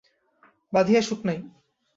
বাঁধিয়া 0.73 1.01
সুখ 1.01 1.19
নাই। 1.25 1.37